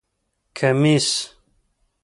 [0.03, 0.03] 👗
[0.57, 1.07] کمېس